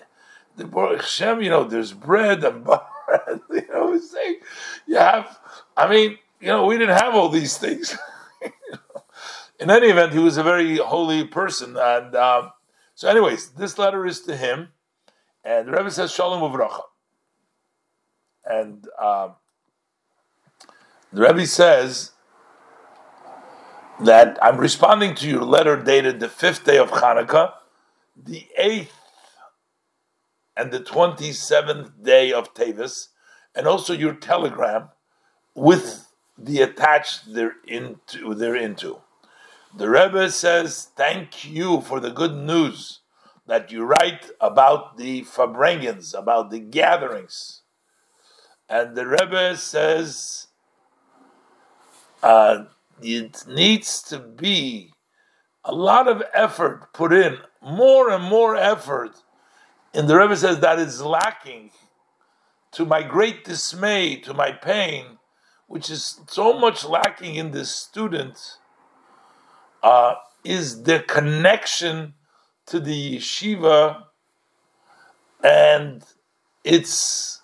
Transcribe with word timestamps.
the 0.56 0.66
Hashem, 0.66 1.42
you 1.42 1.50
know, 1.50 1.64
there's 1.64 1.92
bread 1.92 2.44
and 2.44 2.64
butter." 2.64 3.40
you 3.50 3.66
know, 3.72 3.92
he's 3.92 4.10
saying 4.10 4.40
you 4.86 4.96
have. 4.96 5.38
I 5.76 5.88
mean, 5.88 6.18
you 6.40 6.48
know, 6.48 6.66
we 6.66 6.78
didn't 6.78 6.96
have 6.96 7.14
all 7.14 7.28
these 7.28 7.56
things. 7.56 7.96
In 9.60 9.70
any 9.70 9.88
event, 9.88 10.12
he 10.12 10.18
was 10.18 10.36
a 10.36 10.42
very 10.42 10.76
holy 10.76 11.24
person, 11.24 11.76
and 11.78 12.14
um, 12.14 12.50
so, 12.94 13.08
anyways, 13.08 13.50
this 13.50 13.78
letter 13.78 14.04
is 14.04 14.20
to 14.22 14.36
him, 14.36 14.68
and 15.44 15.68
the 15.68 15.72
Rebbe 15.72 15.90
says 15.90 16.12
Shalom 16.12 16.42
Uvracha, 16.42 16.82
and 18.44 18.86
um, 19.00 19.34
the 21.12 21.22
Rebbe 21.22 21.46
says 21.46 22.12
that 24.00 24.38
I'm 24.42 24.58
responding 24.58 25.14
to 25.16 25.28
your 25.28 25.44
letter 25.44 25.76
dated 25.82 26.20
the 26.20 26.28
fifth 26.28 26.64
day 26.64 26.78
of 26.78 26.90
Hanukkah, 26.90 27.52
the 28.16 28.46
eighth 28.58 28.92
and 30.56 30.72
the 30.72 30.80
27th 30.80 32.02
day 32.02 32.32
of 32.32 32.54
Tavis, 32.54 33.08
and 33.54 33.66
also 33.66 33.92
your 33.92 34.14
telegram 34.14 34.88
with 35.54 36.08
the 36.38 36.62
attached 36.62 37.32
thereinto. 37.32 38.34
thereinto. 38.34 39.00
The 39.76 39.90
Rebbe 39.90 40.30
says, 40.30 40.90
Thank 40.96 41.44
you 41.44 41.80
for 41.82 42.00
the 42.00 42.10
good 42.10 42.34
news 42.34 43.00
that 43.46 43.70
you 43.70 43.84
write 43.84 44.30
about 44.40 44.96
the 44.96 45.22
Farbrengens, 45.22 46.18
about 46.18 46.50
the 46.50 46.58
gatherings. 46.58 47.62
And 48.68 48.96
the 48.96 49.06
Rebbe 49.06 49.56
says, 49.56 50.48
uh, 52.22 52.64
it 53.02 53.44
needs 53.46 54.02
to 54.04 54.18
be 54.18 54.92
a 55.64 55.74
lot 55.74 56.08
of 56.08 56.22
effort 56.32 56.92
put 56.92 57.12
in, 57.12 57.38
more 57.60 58.10
and 58.10 58.22
more 58.22 58.56
effort. 58.56 59.16
And 59.92 60.08
the 60.08 60.16
Rebbe 60.16 60.36
says 60.36 60.60
that 60.60 60.78
is 60.78 61.02
lacking 61.02 61.70
to 62.72 62.84
my 62.84 63.02
great 63.02 63.44
dismay, 63.44 64.16
to 64.16 64.34
my 64.34 64.52
pain, 64.52 65.18
which 65.66 65.90
is 65.90 66.20
so 66.28 66.58
much 66.58 66.84
lacking 66.84 67.34
in 67.34 67.50
this 67.50 67.74
student, 67.74 68.38
uh, 69.82 70.14
is 70.44 70.84
the 70.84 71.00
connection 71.00 72.14
to 72.66 72.78
the 72.78 73.16
yeshiva 73.16 74.04
and 75.42 76.04
its 76.64 77.42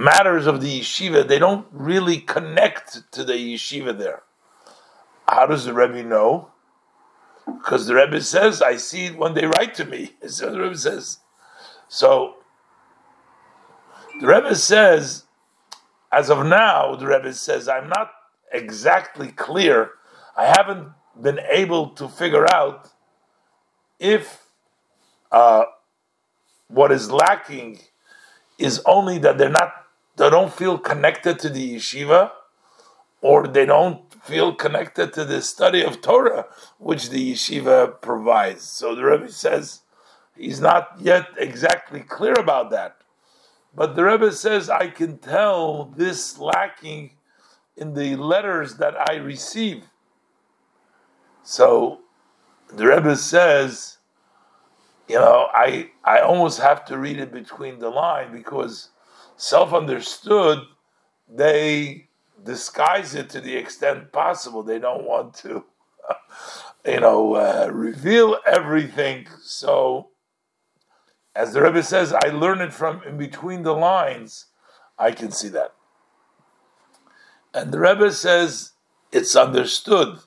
matters 0.00 0.46
of 0.46 0.60
the 0.62 0.80
yeshiva, 0.80 1.28
they 1.28 1.38
don't 1.38 1.66
really 1.70 2.18
connect 2.18 3.12
to 3.12 3.22
the 3.22 3.34
yeshiva 3.34 3.96
there. 3.96 4.22
How 5.28 5.46
does 5.46 5.66
the 5.66 5.74
Rebbe 5.74 6.02
know? 6.02 6.50
Because 7.44 7.86
the 7.86 7.94
Rebbe 7.94 8.20
says, 8.22 8.62
I 8.62 8.76
see 8.76 9.06
it 9.06 9.18
when 9.18 9.34
they 9.34 9.46
write 9.46 9.74
to 9.74 9.84
me. 9.84 10.12
So 10.26 10.50
the 10.50 10.60
Rebbe 10.60 10.76
says. 10.76 11.18
So 11.88 12.36
the 14.20 14.26
Rebbe 14.26 14.54
says, 14.54 15.24
as 16.10 16.30
of 16.30 16.46
now, 16.46 16.96
the 16.96 17.06
Rebbe 17.06 17.32
says, 17.34 17.68
I'm 17.68 17.88
not 17.88 18.10
exactly 18.52 19.28
clear. 19.28 19.90
I 20.36 20.46
haven't 20.46 20.88
been 21.20 21.40
able 21.50 21.90
to 21.90 22.08
figure 22.08 22.46
out 22.52 22.88
if 23.98 24.44
uh, 25.30 25.64
what 26.68 26.90
is 26.90 27.10
lacking 27.10 27.80
is 28.58 28.80
only 28.86 29.18
that 29.18 29.38
they're 29.38 29.50
not 29.50 29.72
they 30.20 30.28
don't 30.28 30.52
feel 30.52 30.76
connected 30.76 31.38
to 31.38 31.48
the 31.48 31.76
yeshiva, 31.76 32.32
or 33.22 33.48
they 33.48 33.64
don't 33.64 34.12
feel 34.22 34.54
connected 34.54 35.14
to 35.14 35.24
the 35.24 35.40
study 35.40 35.82
of 35.82 36.02
Torah, 36.02 36.44
which 36.76 37.08
the 37.08 37.32
yeshiva 37.32 38.02
provides. 38.02 38.62
So 38.64 38.94
the 38.94 39.04
Rebbe 39.04 39.32
says 39.32 39.80
he's 40.36 40.60
not 40.60 40.96
yet 41.00 41.28
exactly 41.38 42.00
clear 42.00 42.34
about 42.34 42.68
that. 42.70 42.98
But 43.74 43.96
the 43.96 44.04
Rebbe 44.04 44.30
says, 44.32 44.68
I 44.68 44.88
can 44.88 45.16
tell 45.16 45.86
this 45.96 46.38
lacking 46.38 47.12
in 47.74 47.94
the 47.94 48.16
letters 48.16 48.74
that 48.74 48.94
I 49.08 49.14
receive. 49.14 49.84
So 51.42 52.00
the 52.70 52.88
Rebbe 52.88 53.16
says, 53.16 53.96
you 55.08 55.14
know, 55.14 55.48
I 55.54 55.92
I 56.04 56.18
almost 56.20 56.60
have 56.60 56.84
to 56.86 56.98
read 56.98 57.18
it 57.18 57.32
between 57.32 57.78
the 57.78 57.88
line 57.88 58.32
because 58.32 58.90
self-understood, 59.40 60.66
they 61.26 62.08
disguise 62.44 63.14
it 63.14 63.30
to 63.30 63.40
the 63.40 63.56
extent 63.56 64.12
possible. 64.12 64.62
They 64.62 64.78
don't 64.78 65.04
want 65.04 65.34
to, 65.36 65.64
you 66.86 67.00
know, 67.00 67.34
uh, 67.34 67.70
reveal 67.72 68.36
everything. 68.46 69.26
So, 69.42 70.08
as 71.34 71.54
the 71.54 71.62
Rebbe 71.62 71.82
says, 71.82 72.12
I 72.12 72.28
learn 72.28 72.60
it 72.60 72.74
from 72.74 73.02
in 73.04 73.16
between 73.16 73.62
the 73.62 73.72
lines. 73.72 74.46
I 74.98 75.12
can 75.12 75.30
see 75.30 75.48
that. 75.48 75.72
And 77.54 77.72
the 77.72 77.80
Rebbe 77.80 78.12
says 78.12 78.72
it's 79.10 79.34
understood 79.34 80.18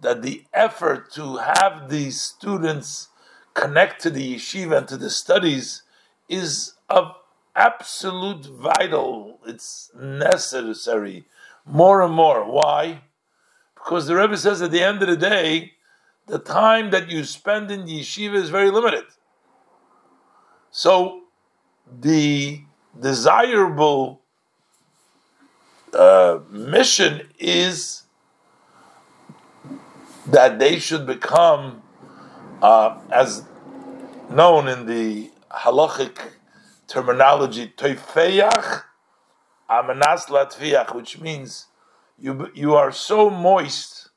that 0.00 0.22
the 0.22 0.44
effort 0.54 1.12
to 1.12 1.36
have 1.36 1.90
these 1.90 2.20
students 2.20 3.08
connect 3.52 4.00
to 4.02 4.10
the 4.10 4.36
yeshiva 4.36 4.78
and 4.78 4.88
to 4.88 4.96
the 4.96 5.10
studies 5.10 5.82
is 6.28 6.74
of 6.88 7.14
absolute 7.54 8.46
vital. 8.46 9.38
It's 9.46 9.90
necessary 9.98 11.26
more 11.64 12.02
and 12.02 12.14
more. 12.14 12.50
Why? 12.50 13.02
Because 13.74 14.06
the 14.06 14.16
Rebbe 14.16 14.36
says 14.36 14.62
at 14.62 14.70
the 14.70 14.82
end 14.82 15.02
of 15.02 15.08
the 15.08 15.16
day, 15.16 15.72
the 16.26 16.38
time 16.38 16.90
that 16.90 17.10
you 17.10 17.24
spend 17.24 17.70
in 17.70 17.84
yeshiva 17.84 18.34
is 18.34 18.50
very 18.50 18.70
limited. 18.70 19.04
So 20.70 21.24
the 22.00 22.62
desirable 22.98 24.22
uh, 25.92 26.40
mission 26.50 27.28
is 27.38 28.02
that 30.26 30.58
they 30.58 30.78
should 30.78 31.06
become, 31.06 31.82
uh, 32.62 32.98
as 33.10 33.44
known 34.30 34.68
in 34.68 34.86
the 34.86 35.30
halachic 35.50 36.18
terminology 36.94 37.72
toifeyach 37.76 38.84
amenas 39.68 40.26
latviach, 40.26 40.94
which 40.94 41.20
means 41.20 41.66
you 42.16 42.48
you 42.54 42.76
are 42.76 42.92
so 42.92 43.28
moist, 43.28 44.10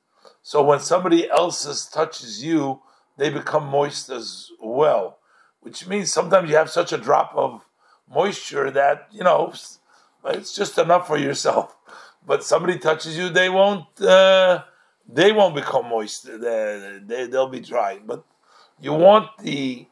so 0.44 0.64
when 0.64 0.80
somebody 0.80 1.28
else's 1.30 1.88
touches 1.88 2.44
you, 2.44 2.80
they 3.18 3.30
become 3.32 3.66
moist 3.66 4.10
as 4.10 4.52
well. 4.62 5.18
Which 5.62 5.88
means 5.88 6.14
sometimes 6.14 6.50
you 6.50 6.56
have 6.56 6.70
such 6.70 6.94
a 6.94 6.98
drop 6.98 7.32
of 7.36 7.66
moisture 8.10 8.70
that 8.72 9.08
you 9.12 9.24
know 9.24 9.54
it's 10.26 10.54
just 10.56 10.78
enough 10.78 11.08
for 11.08 11.18
yourself. 11.18 11.76
But 12.26 12.44
somebody 12.44 12.78
touches 12.78 13.18
you, 13.18 13.30
they 13.30 13.50
won't. 13.50 14.00
Uh, 14.00 14.64
they 15.10 15.32
won't 15.32 15.56
become 15.56 15.88
moist. 15.88 16.26
They, 16.26 17.00
they, 17.04 17.28
they'll 17.28 17.48
be 17.48 17.62
dry. 17.62 18.00
But 18.06 18.26
you 18.80 18.94
want 18.94 19.30
the 19.40 19.88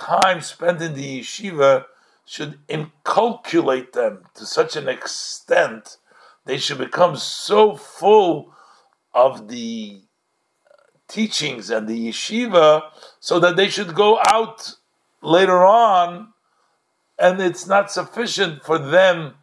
time 0.00 0.40
spent 0.40 0.80
in 0.82 0.94
the 0.94 1.20
yeshiva 1.20 1.84
should 2.24 2.58
inculculate 2.68 3.92
them 3.92 4.24
to 4.34 4.46
such 4.46 4.76
an 4.76 4.88
extent 4.88 5.98
they 6.44 6.56
should 6.56 6.78
become 6.78 7.16
so 7.16 7.76
full 7.76 8.52
of 9.12 9.48
the 9.48 10.00
teachings 11.08 11.70
and 11.70 11.86
the 11.88 12.08
yeshiva 12.08 12.82
so 13.18 13.38
that 13.38 13.56
they 13.56 13.68
should 13.68 13.94
go 13.94 14.18
out 14.26 14.74
later 15.22 15.64
on 15.64 16.32
and 17.18 17.40
it's 17.40 17.66
not 17.66 17.90
sufficient 17.90 18.64
for 18.64 18.78
them 18.78 19.34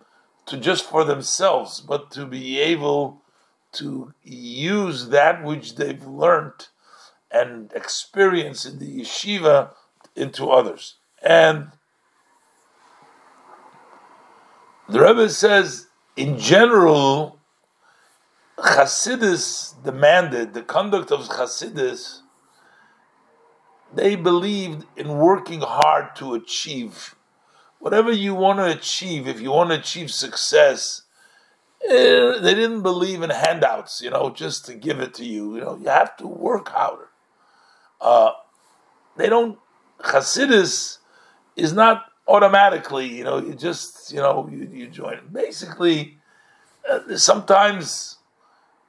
to 0.46 0.58
just 0.58 0.86
for 0.90 1.04
themselves 1.04 1.82
but 1.82 2.10
to 2.10 2.26
be 2.26 2.60
able 2.60 3.22
to 3.74 4.14
use 4.24 5.10
that 5.10 5.44
which 5.44 5.76
they've 5.76 6.08
learned 6.08 6.68
and 7.32 7.72
experience 7.74 8.66
in 8.66 8.80
the 8.80 9.02
yeshiva 9.02 9.72
into 10.18 10.50
others 10.50 10.96
and 11.24 11.72
the 14.90 15.02
Rebbe 15.02 15.30
says 15.30 15.88
in 16.16 16.38
general 16.38 17.38
Hasidus 18.58 19.82
demanded 19.84 20.54
the 20.54 20.64
conduct 20.64 21.12
of 21.12 21.22
Hasidus. 21.28 22.22
They 23.94 24.16
believed 24.16 24.86
in 24.96 25.18
working 25.18 25.62
hard 25.62 26.16
to 26.16 26.34
achieve 26.34 27.16
whatever 27.80 28.12
you 28.12 28.34
want 28.34 28.60
to 28.60 28.66
achieve. 28.66 29.28
If 29.28 29.40
you 29.40 29.52
want 29.52 29.70
to 29.70 29.78
achieve 29.78 30.10
success, 30.10 31.04
eh, 31.88 32.40
they 32.40 32.56
didn't 32.56 32.82
believe 32.82 33.22
in 33.22 33.30
handouts. 33.30 34.02
You 34.02 34.10
know, 34.10 34.32
just 34.32 34.66
to 34.66 34.74
give 34.74 35.00
it 35.00 35.14
to 35.16 35.26
you. 35.26 35.56
You 35.56 35.62
know, 35.62 35.78
you 35.78 35.90
have 35.90 36.18
to 36.18 36.28
work 36.28 36.70
harder. 36.70 37.10
Uh, 38.02 38.32
they 39.16 39.30
don't. 39.30 39.60
Hasidus 40.00 41.00
is 41.56 41.74
not 41.74 42.06
automatically. 42.28 43.08
You 43.08 43.24
know, 43.24 43.38
you 43.40 43.54
just 43.54 44.12
you 44.12 44.20
know 44.20 44.50
you, 44.52 44.70
you 44.72 44.88
join. 44.88 45.20
Basically, 45.32 46.18
uh, 46.90 47.18
sometimes 47.18 48.18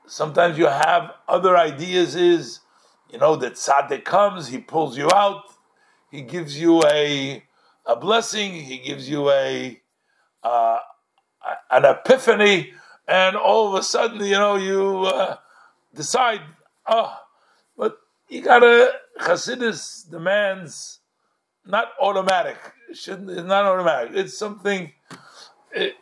Sometimes 0.09 0.57
you 0.57 0.67
have 0.67 1.13
other 1.29 1.57
ideas. 1.57 2.17
Is 2.17 2.61
you 3.11 3.19
know 3.19 3.37
that 3.37 3.55
tzaddik 3.55 4.05
comes, 4.05 4.49
he 4.49 4.59
pulls 4.59 4.97
you 4.97 5.11
out, 5.13 5.43
he 6.11 6.23
gives 6.23 6.59
you 6.59 6.83
a 6.87 7.45
a 7.85 7.95
blessing, 7.95 8.55
he 8.55 8.79
gives 8.79 9.09
you 9.09 9.31
a 9.31 9.79
uh, 10.43 10.79
an 11.71 11.85
epiphany, 11.85 12.73
and 13.07 13.37
all 13.37 13.69
of 13.69 13.75
a 13.79 13.83
sudden, 13.83 14.25
you 14.25 14.33
know, 14.33 14.57
you 14.57 15.01
uh, 15.01 15.37
decide, 15.95 16.41
oh, 16.87 17.15
but 17.77 17.99
you 18.31 18.41
gotta 18.41 18.95
Chassidus 19.21 20.11
demands 20.11 20.98
not 21.69 21.89
automatic. 22.01 22.57
Shouldn't 22.95 23.31
it's 23.31 23.47
not 23.47 23.65
automatic. 23.65 24.13
It's 24.15 24.37
something. 24.37 24.93
It, 25.73 25.95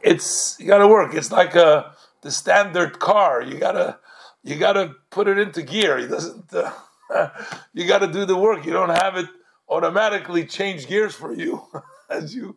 it's 0.00 0.56
you 0.58 0.66
gotta 0.66 0.88
work. 0.88 1.14
It's 1.14 1.30
like 1.30 1.54
a 1.54 1.94
the 2.22 2.30
standard 2.30 2.98
car. 2.98 3.42
You 3.42 3.58
gotta 3.58 3.98
you 4.42 4.56
gotta 4.56 4.94
put 5.10 5.28
it 5.28 5.38
into 5.38 5.62
gear. 5.62 5.98
It 5.98 6.08
doesn't. 6.08 6.52
Uh, 6.52 6.72
you 7.74 7.86
gotta 7.86 8.06
do 8.06 8.24
the 8.24 8.36
work. 8.36 8.64
You 8.64 8.72
don't 8.72 8.88
have 8.88 9.16
it 9.16 9.28
automatically 9.68 10.44
change 10.46 10.88
gears 10.88 11.14
for 11.14 11.32
you 11.32 11.62
as 12.10 12.34
you 12.34 12.56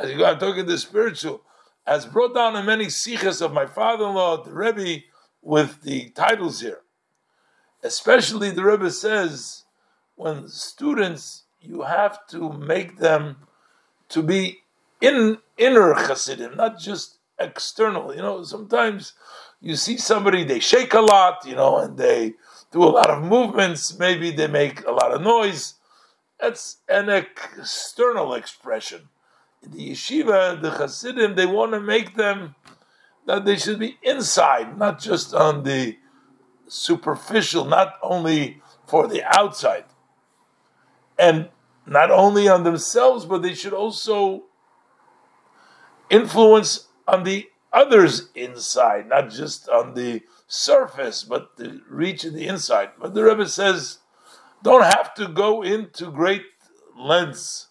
as 0.00 0.10
you 0.10 0.18
go. 0.18 0.26
I'm 0.26 0.38
talking 0.38 0.66
the 0.66 0.78
spiritual. 0.78 1.42
As 1.86 2.06
brought 2.06 2.34
down 2.34 2.56
in 2.56 2.64
many 2.64 2.86
sichos 2.86 3.42
of 3.42 3.52
my 3.52 3.66
father-in-law, 3.66 4.44
the 4.44 4.54
Rebbe, 4.54 5.04
with 5.42 5.82
the 5.82 6.08
titles 6.10 6.60
here. 6.60 6.80
Especially 7.82 8.50
the 8.50 8.64
Rebbe 8.64 8.90
says, 8.90 9.64
when 10.16 10.48
students, 10.48 11.44
you 11.64 11.82
have 11.82 12.26
to 12.28 12.52
make 12.52 12.98
them 12.98 13.36
to 14.10 14.22
be 14.22 14.60
in 15.00 15.38
inner 15.56 15.94
Hasidim, 15.94 16.56
not 16.56 16.78
just 16.78 17.18
external. 17.38 18.14
You 18.14 18.22
know, 18.22 18.42
sometimes 18.42 19.14
you 19.60 19.76
see 19.76 19.96
somebody, 19.96 20.44
they 20.44 20.60
shake 20.60 20.94
a 20.94 21.00
lot, 21.00 21.44
you 21.46 21.56
know, 21.56 21.78
and 21.78 21.96
they 21.96 22.34
do 22.70 22.82
a 22.82 22.86
lot 22.86 23.10
of 23.10 23.22
movements, 23.22 23.98
maybe 23.98 24.30
they 24.30 24.46
make 24.46 24.84
a 24.86 24.90
lot 24.90 25.12
of 25.12 25.22
noise. 25.22 25.74
That's 26.40 26.78
an 26.88 27.08
external 27.08 28.34
expression. 28.34 29.08
In 29.62 29.70
the 29.70 29.90
yeshiva, 29.90 30.60
the 30.60 30.70
Hasidim, 30.70 31.34
they 31.34 31.46
want 31.46 31.72
to 31.72 31.80
make 31.80 32.16
them 32.16 32.54
that 33.26 33.44
they 33.44 33.56
should 33.56 33.78
be 33.78 33.98
inside, 34.02 34.76
not 34.76 35.00
just 35.00 35.32
on 35.32 35.62
the 35.62 35.96
superficial, 36.68 37.64
not 37.64 37.94
only 38.02 38.60
for 38.86 39.06
the 39.06 39.22
outside. 39.24 39.84
And 41.18 41.48
not 41.86 42.10
only 42.10 42.48
on 42.48 42.64
themselves, 42.64 43.24
but 43.24 43.42
they 43.42 43.54
should 43.54 43.72
also 43.72 44.44
influence 46.10 46.88
on 47.06 47.24
the 47.24 47.48
others 47.72 48.30
inside, 48.34 49.08
not 49.08 49.30
just 49.30 49.68
on 49.68 49.94
the 49.94 50.22
surface, 50.46 51.24
but 51.24 51.56
the 51.56 51.80
reach 51.88 52.24
in 52.24 52.34
the 52.34 52.46
inside. 52.46 52.90
But 52.98 53.14
the 53.14 53.24
Rebbe 53.24 53.48
says, 53.48 53.98
don't 54.62 54.84
have 54.84 55.12
to 55.14 55.28
go 55.28 55.62
into 55.62 56.10
great 56.10 56.44
lengths 56.96 57.68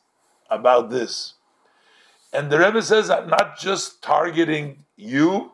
about 0.50 0.90
this. 0.90 1.36
And 2.32 2.52
the 2.52 2.60
Rebbe 2.60 2.82
says, 2.82 3.10
I'm 3.10 3.30
not 3.30 3.58
just 3.58 4.02
targeting 4.02 4.86
you 4.96 5.52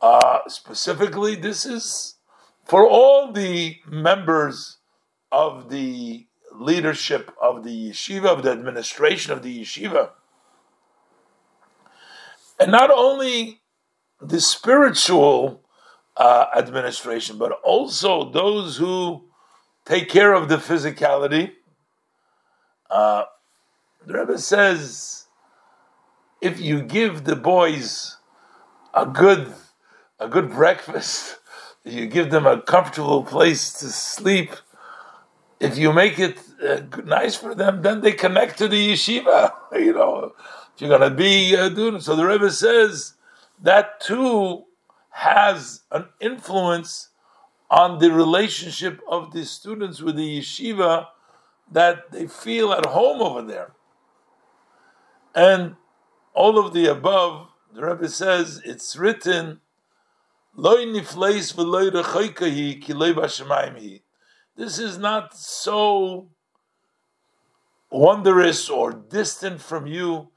uh, 0.00 0.40
specifically. 0.48 1.34
This 1.34 1.66
is 1.66 2.14
for 2.64 2.86
all 2.86 3.32
the 3.32 3.76
members 3.86 4.78
of 5.30 5.68
the 5.68 6.25
leadership 6.58 7.32
of 7.40 7.64
the 7.64 7.90
yeshiva, 7.90 8.26
of 8.26 8.42
the 8.42 8.50
administration 8.50 9.32
of 9.32 9.42
the 9.42 9.60
yeshiva. 9.62 10.10
And 12.58 12.72
not 12.72 12.90
only 12.90 13.60
the 14.20 14.40
spiritual 14.40 15.62
uh, 16.16 16.46
administration, 16.56 17.38
but 17.38 17.52
also 17.64 18.30
those 18.30 18.78
who 18.78 19.24
take 19.84 20.08
care 20.08 20.32
of 20.32 20.48
the 20.48 20.56
physicality. 20.56 21.52
Uh, 22.90 23.24
the 24.06 24.14
Rebbe 24.14 24.38
says, 24.38 25.26
if 26.40 26.60
you 26.60 26.82
give 26.82 27.24
the 27.24 27.36
boys 27.36 28.16
a 28.94 29.06
good, 29.06 29.52
a 30.18 30.28
good 30.28 30.50
breakfast, 30.50 31.38
you 31.84 32.06
give 32.06 32.30
them 32.30 32.46
a 32.46 32.60
comfortable 32.60 33.22
place 33.22 33.72
to 33.74 33.88
sleep, 33.88 34.50
if 35.58 35.78
you 35.78 35.92
make 35.92 36.18
it 36.18 36.38
uh, 36.62 36.82
nice 37.04 37.36
for 37.36 37.54
them, 37.54 37.82
then 37.82 38.00
they 38.00 38.12
connect 38.12 38.58
to 38.58 38.68
the 38.68 38.92
yeshiva. 38.92 39.52
You 39.72 39.92
know, 39.92 40.32
if 40.74 40.80
you're 40.80 40.88
going 40.88 41.10
to 41.10 41.16
be 41.16 41.56
uh, 41.56 41.68
doing 41.68 42.00
so, 42.00 42.16
the 42.16 42.26
Rebbe 42.26 42.50
says 42.50 43.14
that 43.62 44.00
too 44.00 44.64
has 45.10 45.82
an 45.90 46.06
influence 46.20 47.10
on 47.70 47.98
the 47.98 48.12
relationship 48.12 49.00
of 49.08 49.32
the 49.32 49.44
students 49.44 50.00
with 50.00 50.16
the 50.16 50.40
yeshiva 50.40 51.08
that 51.70 52.10
they 52.12 52.26
feel 52.26 52.72
at 52.72 52.86
home 52.86 53.20
over 53.20 53.42
there. 53.42 53.72
And 55.34 55.76
all 56.32 56.58
of 56.58 56.72
the 56.72 56.86
above, 56.90 57.48
the 57.74 57.84
Rebbe 57.84 58.08
says 58.08 58.62
it's 58.64 58.96
written, 58.96 59.60
This 64.56 64.78
is 64.78 64.98
not 64.98 65.36
so 65.36 66.28
wondrous 67.90 68.68
or 68.68 68.92
distant 68.92 69.60
from 69.60 69.86
you 69.86 70.28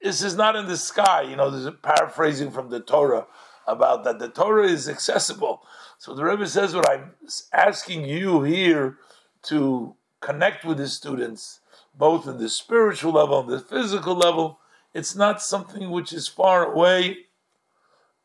this 0.00 0.22
is 0.22 0.36
not 0.36 0.56
in 0.56 0.66
the 0.66 0.76
sky. 0.76 1.22
You 1.22 1.36
know, 1.36 1.50
there's 1.50 1.66
a 1.66 1.72
paraphrasing 1.72 2.50
from 2.50 2.70
the 2.70 2.80
Torah 2.80 3.26
about 3.66 4.04
that. 4.04 4.18
The 4.18 4.28
Torah 4.28 4.68
is 4.68 4.88
accessible. 4.88 5.62
So 5.98 6.14
the 6.14 6.24
Rebbe 6.24 6.46
says 6.46 6.74
what 6.74 6.88
I'm 6.88 7.14
asking 7.52 8.04
you 8.04 8.42
here 8.42 8.98
to 9.44 9.96
connect 10.20 10.64
with 10.64 10.78
the 10.78 10.88
students, 10.88 11.60
both 11.94 12.26
in 12.26 12.38
the 12.38 12.48
spiritual 12.48 13.12
level 13.12 13.40
and 13.40 13.48
the 13.48 13.60
physical 13.60 14.14
level. 14.14 14.60
It's 14.94 15.16
not 15.16 15.42
something 15.42 15.90
which 15.90 16.12
is 16.12 16.28
far 16.28 16.72
away. 16.72 17.18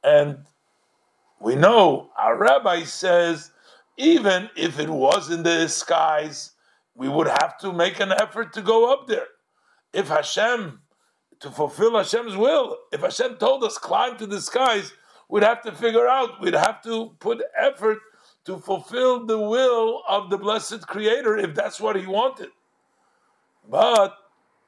And 0.03 0.45
we 1.39 1.55
know 1.55 2.11
our 2.17 2.37
rabbi 2.37 2.83
says, 2.83 3.51
even 4.01 4.49
if 4.55 4.79
it 4.79 4.89
was 4.89 5.29
in 5.29 5.43
the 5.43 5.67
skies, 5.67 6.51
we 6.95 7.07
would 7.07 7.27
have 7.27 7.57
to 7.59 7.71
make 7.71 7.99
an 7.99 8.11
effort 8.11 8.53
to 8.53 8.61
go 8.61 8.91
up 8.91 9.07
there. 9.07 9.27
If 9.93 10.09
Hashem 10.09 10.81
to 11.41 11.49
fulfill 11.49 11.97
Hashem's 11.97 12.37
will. 12.37 12.77
If 12.91 13.01
Hashem 13.01 13.35
told 13.35 13.63
us 13.63 13.77
climb 13.77 14.17
to 14.17 14.27
the 14.27 14.39
skies, 14.39 14.93
we'd 15.27 15.43
have 15.43 15.61
to 15.63 15.71
figure 15.71 16.07
out, 16.07 16.39
we'd 16.39 16.53
have 16.53 16.81
to 16.83 17.15
put 17.19 17.41
effort 17.57 17.97
to 18.45 18.57
fulfill 18.57 19.25
the 19.25 19.39
will 19.39 20.03
of 20.07 20.29
the 20.29 20.37
blessed 20.37 20.87
Creator 20.87 21.37
if 21.37 21.53
that's 21.53 21.81
what 21.81 21.95
He 21.95 22.05
wanted. 22.05 22.49
But 23.67 24.15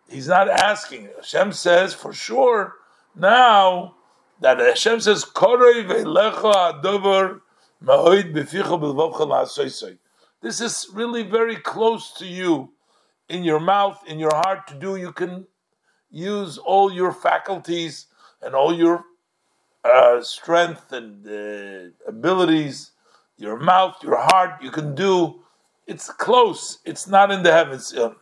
He's 0.09 0.27
not 0.27 0.49
asking. 0.49 1.09
Hashem 1.15 1.53
says 1.53 1.93
for 1.93 2.11
sure 2.11 2.73
now 3.15 3.95
that 4.41 4.59
Hashem 4.59 4.99
says 4.99 5.23
This 10.41 10.61
is 10.61 10.87
really 10.93 11.23
very 11.23 11.55
close 11.57 12.13
to 12.13 12.25
you 12.25 12.71
in 13.29 13.43
your 13.43 13.59
mouth, 13.59 14.03
in 14.07 14.19
your 14.19 14.33
heart 14.33 14.67
to 14.67 14.75
do. 14.75 14.95
You 14.95 15.11
can 15.11 15.47
use 16.09 16.57
all 16.57 16.91
your 16.91 17.11
faculties 17.11 18.07
and 18.41 18.55
all 18.55 18.73
your 18.73 19.03
uh, 19.83 20.21
strength 20.21 20.91
and 20.91 21.27
uh, 21.27 21.91
abilities 22.07 22.91
your 23.37 23.57
mouth, 23.57 23.97
your 24.01 24.17
heart, 24.17 24.61
you 24.61 24.71
can 24.71 24.95
do. 24.95 25.41
It's 25.87 26.09
close. 26.09 26.79
It's 26.85 27.07
not 27.07 27.31
in 27.31 27.43
the 27.43 27.51
heavens. 27.51 27.93
Uh, 27.93 28.13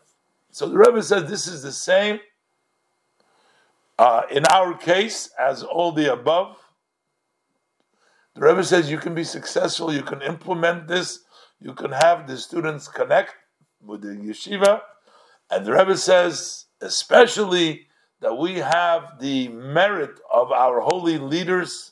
so 0.49 0.67
the 0.67 0.77
Rebbe 0.77 1.03
says 1.03 1.29
this 1.29 1.47
is 1.47 1.61
the 1.61 1.71
same 1.71 2.19
uh, 3.99 4.23
in 4.31 4.45
our 4.51 4.73
case 4.73 5.29
as 5.39 5.63
all 5.63 5.91
the 5.91 6.11
above. 6.11 6.57
The 8.35 8.41
Rebbe 8.41 8.63
says 8.63 8.89
you 8.89 8.97
can 8.97 9.13
be 9.13 9.23
successful, 9.23 9.93
you 9.93 10.03
can 10.03 10.21
implement 10.21 10.87
this, 10.87 11.19
you 11.59 11.73
can 11.73 11.91
have 11.91 12.27
the 12.27 12.37
students 12.37 12.87
connect 12.87 13.35
with 13.81 14.01
the 14.01 14.09
yeshiva. 14.09 14.81
And 15.49 15.65
the 15.65 15.73
Rebbe 15.73 15.97
says, 15.97 16.65
especially 16.79 17.87
that 18.21 18.37
we 18.37 18.55
have 18.55 19.19
the 19.19 19.49
merit 19.49 20.19
of 20.33 20.51
our 20.51 20.79
holy 20.79 21.17
leaders 21.17 21.91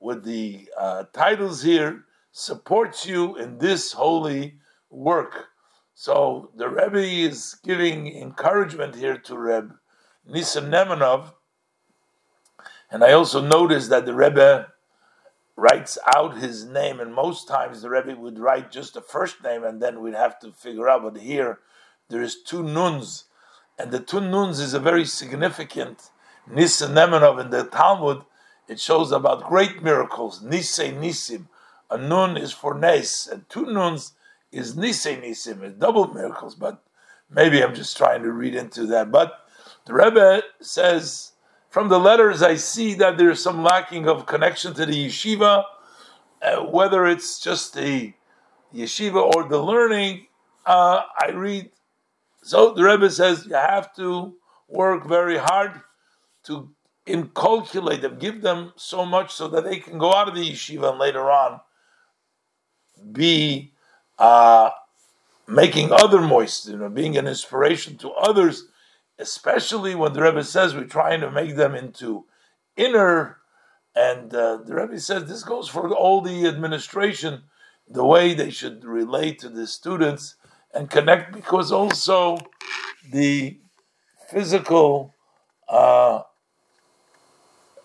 with 0.00 0.24
the 0.24 0.68
uh, 0.78 1.04
titles 1.12 1.62
here 1.62 2.04
supports 2.32 3.06
you 3.06 3.36
in 3.36 3.58
this 3.58 3.92
holy 3.92 4.58
work. 4.90 5.46
So 5.94 6.50
the 6.56 6.68
Rebbe 6.68 6.98
is 6.98 7.56
giving 7.64 8.06
encouragement 8.06 8.94
here 8.94 9.16
to 9.18 9.38
Reb 9.38 9.72
Nisan 10.26 10.70
Nemanov. 10.70 11.32
And 12.90 13.04
I 13.04 13.12
also 13.12 13.40
noticed 13.40 13.90
that 13.90 14.06
the 14.06 14.14
Rebbe 14.14 14.68
writes 15.60 15.98
out 16.16 16.38
his 16.38 16.64
name, 16.64 17.00
and 17.00 17.14
most 17.14 17.46
times 17.46 17.82
the 17.82 17.90
Rebbe 17.90 18.16
would 18.16 18.38
write 18.38 18.72
just 18.72 18.94
the 18.94 19.02
first 19.02 19.44
name, 19.44 19.62
and 19.62 19.80
then 19.80 20.00
we'd 20.00 20.14
have 20.14 20.38
to 20.40 20.52
figure 20.52 20.88
out. 20.88 21.02
But 21.02 21.20
here, 21.20 21.58
there 22.08 22.22
is 22.22 22.42
two 22.42 22.62
nuns, 22.62 23.24
and 23.78 23.90
the 23.90 24.00
two 24.00 24.20
nuns 24.20 24.58
is 24.58 24.72
a 24.72 24.80
very 24.80 25.04
significant 25.04 26.10
Nisan 26.50 26.94
Nemanov 26.94 27.38
in 27.40 27.50
the 27.50 27.64
Talmud. 27.64 28.22
It 28.68 28.80
shows 28.80 29.12
about 29.12 29.44
great 29.44 29.82
miracles. 29.82 30.42
Nisei 30.42 30.96
Nisim. 30.96 31.46
A 31.90 31.98
nun 31.98 32.36
is 32.36 32.52
for 32.52 32.74
Nes, 32.74 33.26
and 33.26 33.48
two 33.48 33.66
nuns 33.66 34.12
is 34.50 34.76
Nisei 34.76 35.22
Nisim. 35.22 35.62
It's 35.62 35.76
double 35.76 36.12
miracles, 36.14 36.54
but 36.54 36.82
maybe 37.28 37.62
I'm 37.62 37.74
just 37.74 37.96
trying 37.96 38.22
to 38.22 38.32
read 38.32 38.54
into 38.54 38.86
that. 38.86 39.10
But 39.10 39.34
the 39.84 39.92
Rebbe 39.92 40.42
says 40.60 41.32
from 41.70 41.88
the 41.88 41.98
letters, 41.98 42.42
I 42.42 42.56
see 42.56 42.94
that 42.94 43.16
there's 43.16 43.40
some 43.40 43.62
lacking 43.62 44.08
of 44.08 44.26
connection 44.26 44.74
to 44.74 44.84
the 44.84 45.06
yeshiva, 45.06 45.64
uh, 46.42 46.56
whether 46.64 47.06
it's 47.06 47.38
just 47.38 47.74
the 47.74 48.12
yeshiva 48.74 49.34
or 49.34 49.44
the 49.48 49.62
learning. 49.62 50.26
Uh, 50.66 51.02
I 51.16 51.30
read. 51.30 51.70
So 52.42 52.74
the 52.74 52.82
Rebbe 52.82 53.08
says 53.10 53.46
you 53.46 53.54
have 53.54 53.94
to 53.96 54.34
work 54.68 55.06
very 55.06 55.38
hard 55.38 55.80
to 56.44 56.70
inculcate 57.06 58.02
them, 58.02 58.18
give 58.18 58.42
them 58.42 58.72
so 58.76 59.06
much 59.06 59.32
so 59.32 59.46
that 59.48 59.64
they 59.64 59.78
can 59.78 59.98
go 59.98 60.12
out 60.12 60.28
of 60.28 60.34
the 60.34 60.50
yeshiva 60.50 60.90
and 60.90 60.98
later 60.98 61.30
on 61.30 61.60
be 63.12 63.72
uh, 64.18 64.70
making 65.46 65.92
other 65.92 66.20
moist, 66.20 66.68
you 66.68 66.76
know, 66.76 66.88
being 66.88 67.16
an 67.16 67.26
inspiration 67.26 67.96
to 67.98 68.10
others 68.10 68.64
especially 69.20 69.94
when 69.94 70.12
the 70.12 70.22
Rebbe 70.22 70.42
says 70.42 70.74
we're 70.74 70.84
trying 70.84 71.20
to 71.20 71.30
make 71.30 71.54
them 71.56 71.74
into 71.74 72.24
inner, 72.76 73.38
and 73.94 74.34
uh, 74.34 74.58
the 74.64 74.74
Rebbe 74.74 74.98
says 74.98 75.24
this 75.24 75.44
goes 75.44 75.68
for 75.68 75.92
all 75.92 76.20
the 76.20 76.46
administration, 76.46 77.42
the 77.88 78.04
way 78.04 78.34
they 78.34 78.50
should 78.50 78.84
relate 78.84 79.38
to 79.40 79.48
the 79.48 79.66
students 79.66 80.36
and 80.72 80.90
connect, 80.90 81.32
because 81.32 81.70
also 81.70 82.38
the 83.12 83.58
physical 84.30 85.14
uh, 85.68 86.22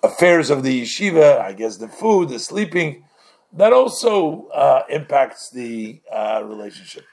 affairs 0.03 0.49
of 0.49 0.63
the 0.63 0.81
yeshiva, 0.81 1.39
I 1.39 1.53
guess 1.53 1.77
the 1.77 1.87
food, 1.87 2.29
the 2.29 2.39
sleeping, 2.39 3.03
that 3.53 3.73
also 3.73 4.47
uh, 4.47 4.83
impacts 4.89 5.49
the 5.49 6.01
uh, 6.11 6.41
relationship. 6.45 7.05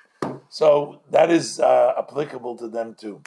So 0.49 1.00
that 1.11 1.31
is 1.31 1.61
uh, 1.61 1.95
applicable 1.99 2.57
to 2.59 2.69
them 2.69 2.95
too. 2.95 3.21